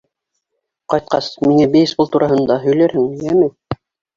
Ҡайтҡас, 0.93 1.27
миңә 1.49 1.67
бейсбол 1.75 2.11
тураһында 2.17 2.59
һөйләрһең, 2.67 3.09
йәме. 3.29 3.55